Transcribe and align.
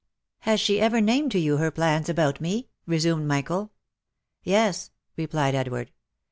"Has 0.49 0.59
she 0.59 0.81
ever 0.81 0.99
named 0.99 1.31
to 1.33 1.37
you 1.37 1.57
her 1.57 1.69
plans 1.69 2.09
about 2.09 2.41
me?" 2.41 2.69
resumed 2.87 3.27
Mi 3.27 3.43
chael." 3.43 3.69
Yes!" 4.43 4.89
replied 5.15 5.53
Edward. 5.53 5.91